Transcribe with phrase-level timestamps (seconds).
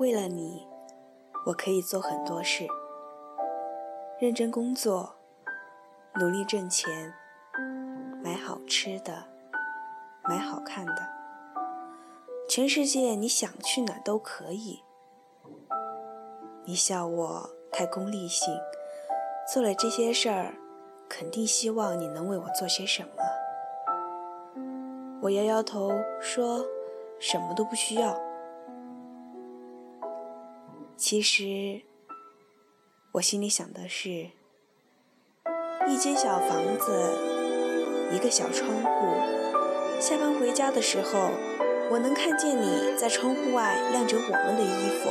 [0.00, 0.66] 为了你，
[1.44, 2.66] 我可以做很多事：
[4.18, 5.14] 认真工作，
[6.14, 7.12] 努力挣钱，
[8.24, 9.24] 买好吃的，
[10.24, 10.94] 买好看的。
[12.48, 14.82] 全世界你想去哪都可以。
[16.64, 18.58] 你笑我太功利性，
[19.52, 20.54] 做了这些事儿，
[21.10, 23.10] 肯定希望你能为我做些什么。
[25.20, 25.92] 我摇摇头
[26.22, 26.64] 说，
[27.18, 28.18] 什么都不需要。
[31.00, 31.80] 其实，
[33.12, 34.28] 我心里想的是，
[35.88, 37.16] 一间小房子，
[38.12, 39.16] 一个小窗户。
[39.98, 41.30] 下班回家的时候，
[41.90, 45.08] 我能看见你在窗户外晾着我们的衣服，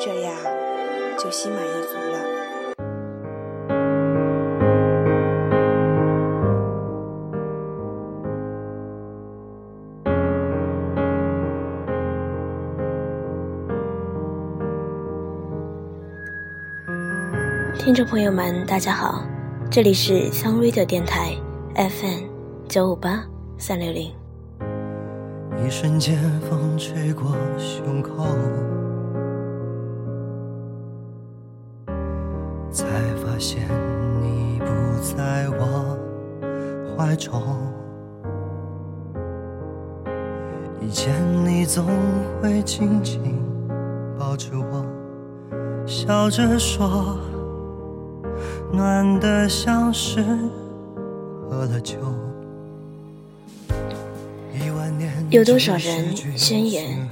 [0.00, 0.32] 这样
[1.18, 2.47] 就心满意足了。
[17.88, 19.24] 听众朋友们，大家好，
[19.70, 21.32] 这里是 Sun Radio 电台
[21.74, 22.24] FM
[22.68, 23.24] 九五八
[23.56, 24.12] 三六零。
[25.64, 28.26] 一瞬间，风吹过胸口，
[32.70, 32.84] 才
[33.24, 33.62] 发现
[34.20, 34.66] 你不
[35.00, 35.96] 在我
[36.94, 37.42] 怀中。
[40.82, 41.10] 以前
[41.42, 41.86] 你总
[42.42, 43.42] 会紧紧
[44.18, 44.84] 抱着我，
[45.86, 47.18] 笑着说。
[48.72, 50.22] 暖的像是
[51.48, 51.96] 喝了酒。
[55.30, 57.08] 有多少人宣言，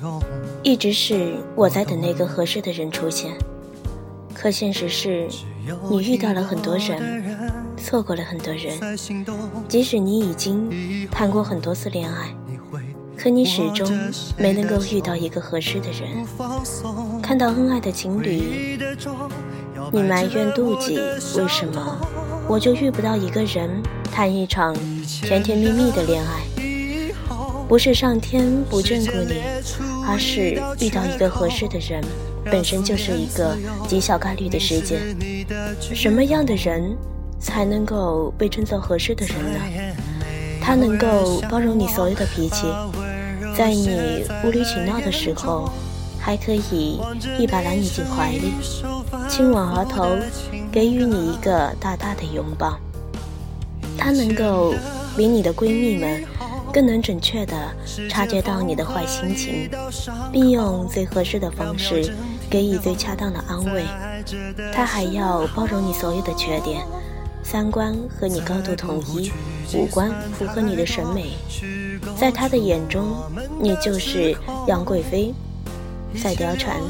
[0.63, 3.33] 一直是我在等那个合适的人出现，
[4.35, 5.29] 可现实是，
[5.91, 7.37] 你遇到了很多人，
[7.77, 8.99] 错过了很多人。
[9.69, 12.35] 即使你已经谈过很多次恋爱，
[13.19, 13.91] 可你始终
[14.39, 16.27] 没能够遇到一个合适的人。
[17.23, 18.79] 看到恩爱的情侣。
[19.93, 20.97] 你埋怨妒忌，
[21.39, 21.99] 为什么
[22.49, 23.71] 我就遇不到一个人
[24.13, 24.75] 谈一场
[25.05, 26.43] 甜甜蜜蜜的恋爱？
[27.69, 29.43] 不是上天不眷顾你，
[30.07, 32.03] 而是遇到一个合适的人，
[32.45, 33.57] 本身就是一个
[33.89, 35.17] 极小概率的事件。
[35.81, 36.97] 什么样的人
[37.39, 39.61] 才能够被称作合适的人呢？
[40.61, 42.67] 他能够包容你所有的脾气，
[43.57, 45.71] 在你无理取闹的时候。
[46.19, 46.99] 还可以
[47.39, 48.53] 一把揽你进怀里，
[49.29, 50.17] 亲吻额头，
[50.73, 52.79] 给予你一个大大的拥抱。
[53.99, 54.75] 它能够
[55.17, 56.25] 比你的闺蜜们
[56.73, 57.55] 更能准确地
[58.09, 59.69] 察觉到你的坏心情，
[60.33, 62.13] 并用最合适的方式
[62.49, 63.85] 给予最恰当的安慰。
[64.73, 66.85] 它还要包容你所有的缺点，
[67.43, 69.33] 三观和你高度统一，
[69.75, 71.33] 五官符合你的审美。
[72.17, 73.17] 在他的眼中，
[73.59, 74.37] 你就是
[74.69, 75.35] 杨贵妃。
[76.23, 76.81] 在貂蝉，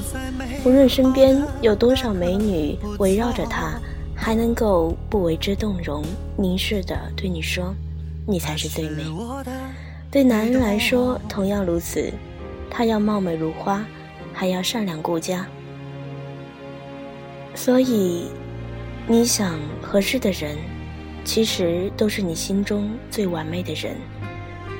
[0.64, 3.78] 无论身边有多少美女围绕着他，
[4.14, 6.04] 还能够不为之动容，
[6.36, 7.74] 凝视的对你说
[8.26, 9.04] ：“你才是最美。”
[10.10, 12.12] 对男人来说同样如此，
[12.70, 13.84] 他要貌美如花，
[14.32, 15.46] 还要善良顾家。
[17.54, 18.26] 所以，
[19.06, 20.56] 你想合适的人，
[21.24, 23.96] 其实都是你心中最完美的人。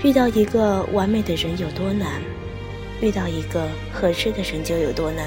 [0.02, 2.20] 遇到一个完美的人有多难？
[3.00, 5.26] 遇到一个合适的人就有多难。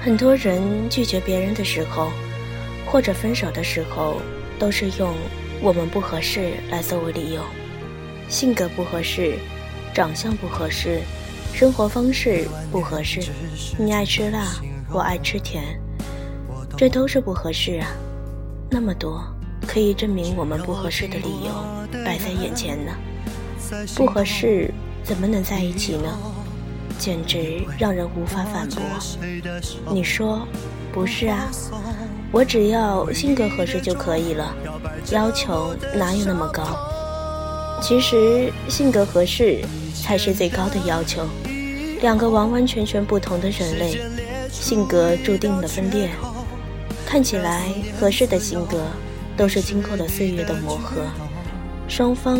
[0.00, 2.10] 很多人拒绝别人的时候，
[2.86, 4.16] 或者分手的时候，
[4.58, 5.14] 都是用
[5.60, 7.42] “我们不合适”来作为理由。
[8.28, 9.34] 性格不合适，
[9.92, 11.00] 长相不合适，
[11.52, 13.20] 生活方式不合适。
[13.76, 14.46] 你爱吃辣，
[14.88, 15.64] 我爱吃甜，
[16.76, 17.88] 这都是不合适啊。
[18.70, 19.22] 那么多
[19.66, 21.52] 可以证明我们不合适的理由
[22.04, 22.92] 摆在眼前呢，
[23.96, 24.72] 不合适。
[25.02, 26.18] 怎么能在一起呢？
[26.98, 28.82] 简直让人无法反驳。
[29.90, 30.46] 你说，
[30.92, 31.48] 不是啊？
[32.30, 34.54] 我只要性格合适就可以了，
[35.10, 36.62] 要求哪有那么高？
[37.82, 39.64] 其实性格合适
[39.94, 41.24] 才是最高的要求。
[42.02, 43.98] 两个完完全全不同的人类，
[44.50, 46.10] 性格注定了分裂。
[47.06, 47.64] 看起来
[47.98, 48.82] 合适的性格，
[49.36, 51.00] 都是经过了岁月的磨合，
[51.88, 52.38] 双方。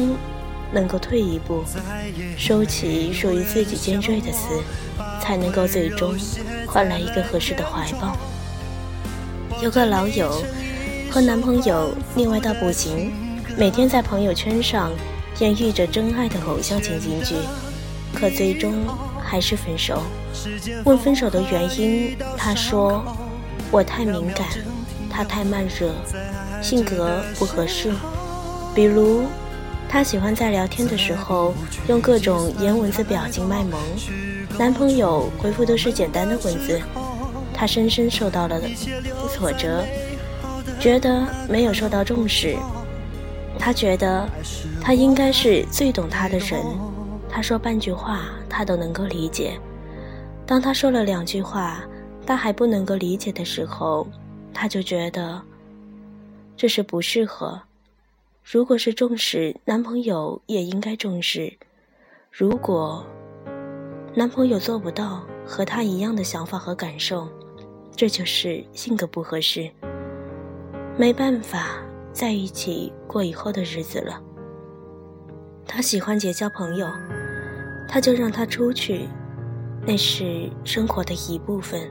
[0.73, 1.65] 能够退一步，
[2.37, 4.63] 收起属于自己尖锐的刺，
[5.21, 6.15] 才能够最终
[6.67, 8.17] 换来一个合适的怀抱。
[9.61, 10.43] 有个老友
[11.11, 13.13] 和男朋友腻歪到不行，
[13.57, 14.93] 每天在朋友圈上
[15.41, 17.35] 演绎着真爱的偶像情景剧，
[18.15, 18.73] 可最终
[19.21, 20.03] 还是分手。
[20.85, 23.05] 问分手的原因，他说
[23.73, 24.47] ：“我太敏感，
[25.11, 25.93] 他太慢热，
[26.63, 27.93] 性格不合适。
[28.73, 29.25] 比如。”
[29.93, 31.53] 她喜欢在聊天的时候
[31.89, 33.81] 用各种颜文字表情卖萌，
[34.57, 36.81] 男朋友回复都是简单的文字，
[37.53, 38.61] 她深深受到了
[39.29, 39.85] 挫折，
[40.79, 42.57] 觉得没有受到重视。
[43.59, 44.29] 她觉得
[44.81, 46.65] 他应该是最懂她的人，
[47.29, 49.59] 他说半句话她都能够理解。
[50.47, 51.81] 当他说了两句话，
[52.25, 54.07] 他还不能够理解的时候，
[54.55, 55.43] 他就觉得
[56.57, 57.61] 这是不适合。
[58.43, 61.53] 如果是重视，男朋友也应该重视。
[62.31, 63.07] 如果
[64.15, 67.29] 男朋友做不到和他一样的想法和感受，
[67.95, 69.71] 这就是性格不合适，
[70.97, 71.83] 没办法
[72.13, 74.21] 在一起过以后的日子了。
[75.67, 76.89] 他喜欢结交朋友，
[77.89, 79.07] 他就让他出去，
[79.87, 81.89] 那是生活的一部分。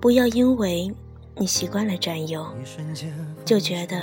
[0.00, 0.90] 不要因为
[1.36, 2.46] 你习惯了占有，
[3.44, 3.98] 就觉得。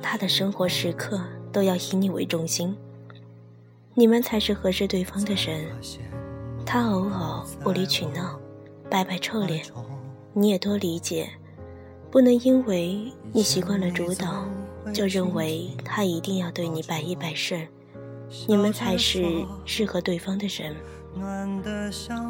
[0.00, 1.20] 他的生活时刻
[1.52, 2.76] 都要以你为中心，
[3.94, 5.66] 你们才是合适对方的人。
[6.64, 8.38] 他偶尔无理取闹，
[8.90, 9.64] 摆摆臭脸，
[10.32, 11.28] 你也多理解。
[12.10, 14.46] 不能因为你习惯了主导，
[14.92, 17.66] 就认为他一定要对你百依百顺。
[18.48, 19.24] 你们才是
[19.64, 20.74] 适合对方的人。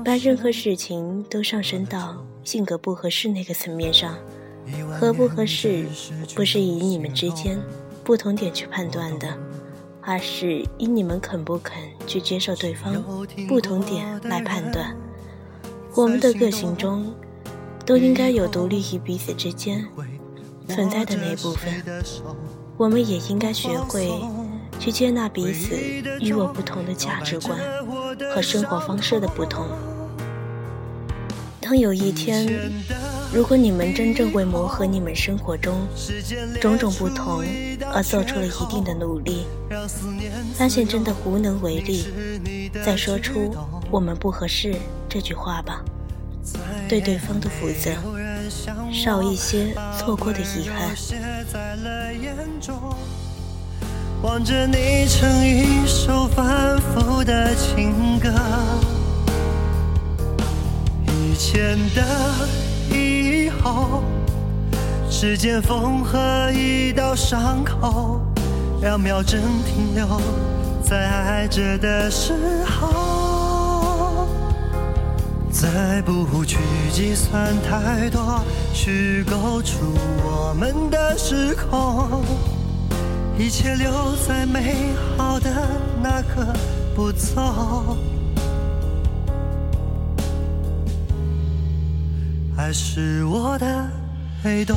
[0.04, 4.16] 把任何事情都上升到性格不合适那个层面上。
[4.98, 5.84] 合不合适，
[6.34, 7.58] 不是以你们之间
[8.02, 9.28] 不同点去判断的，
[10.00, 11.76] 而是以你们肯不肯
[12.06, 13.02] 去接受对方
[13.46, 14.96] 不同点来判断。
[15.94, 17.14] 我们的个性中，
[17.84, 19.86] 都应该有独立于彼此之间
[20.68, 22.02] 存在的那部分。
[22.78, 24.10] 我们也应该学会
[24.78, 25.76] 去接纳彼此
[26.20, 27.58] 与我不同的价值观
[28.34, 29.66] 和生活方式的不同。
[31.60, 32.46] 当有一天。
[33.32, 35.86] 如果你们真正为磨合你们生活中
[36.60, 37.44] 种种不同
[37.92, 39.46] 而做出了一定的努力，
[40.54, 42.06] 发现真的无能为力，
[42.84, 43.54] 再说出
[43.90, 44.74] “我们不合适”
[45.08, 45.84] 这句话吧，
[46.88, 47.90] 对对方的负责，
[48.92, 50.96] 少一些错过的遗憾。
[54.22, 58.30] 望着你成一首反复的情歌，
[61.06, 62.75] 以前的。
[65.08, 66.18] 时间缝合
[66.52, 68.20] 一道伤口，
[68.80, 70.20] 两秒针停留
[70.82, 72.32] 在爱着的时
[72.64, 74.28] 候，
[75.50, 76.58] 再不去
[76.92, 78.40] 计算太多，
[78.74, 79.72] 去构筑
[80.22, 82.22] 我们的时空，
[83.38, 83.90] 一切留
[84.26, 85.50] 在美好的
[86.02, 86.46] 那刻
[86.94, 87.96] 不走。
[92.66, 93.88] 还是我的
[94.42, 94.76] 黑洞。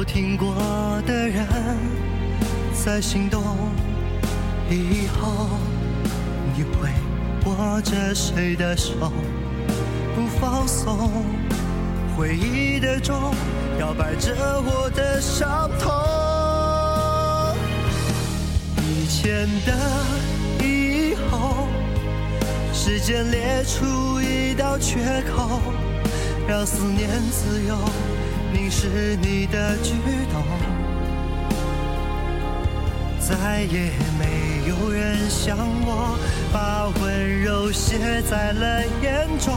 [0.00, 0.54] 有听过
[1.06, 1.46] 的人
[2.72, 3.42] 在心动。
[4.70, 5.50] 以后
[6.56, 6.88] 你会
[7.44, 8.94] 握着谁的手
[10.14, 11.10] 不放松？
[12.16, 13.34] 回忆的钟
[13.78, 15.92] 摇摆着我的伤痛。
[18.78, 21.66] 以前的以后。
[22.72, 25.60] 时间裂出一道缺口，
[26.48, 27.76] 让思念自由
[28.52, 29.92] 凝视你的举
[30.32, 30.42] 动。
[33.18, 36.18] 再也没有人像我，
[36.52, 39.54] 把温柔写在了眼中。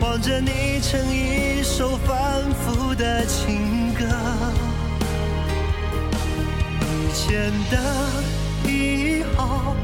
[0.00, 4.04] 望着你成一首反复的情歌，
[6.82, 9.74] 以前的以后。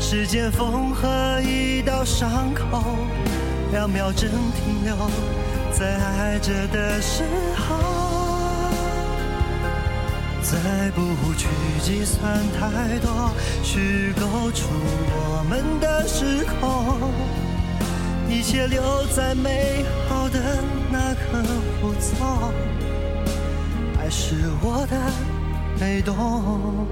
[0.00, 3.06] 时间缝合一道伤口，
[3.72, 4.94] 两秒针停留
[5.78, 7.24] 在爱着的时
[7.56, 7.76] 候，
[10.42, 11.00] 再不
[11.34, 11.48] 去
[11.82, 13.32] 计算太多，
[13.64, 17.10] 去构筑我们的时空，
[18.28, 18.82] 一切留
[19.14, 20.38] 在美好的
[20.90, 21.42] 那刻
[21.80, 22.52] 不走，
[23.98, 24.96] 还是我的
[25.80, 26.86] 被动。